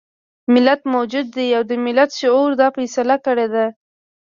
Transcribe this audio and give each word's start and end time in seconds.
ملت 0.53 0.81
موجود 0.93 1.27
دی 1.35 1.47
او 1.57 1.63
د 1.69 1.71
ملت 1.85 2.09
شعور 2.19 2.49
دا 2.61 2.67
فيصله 2.75 3.15
کړې 3.25 3.47
ده. 3.53 3.65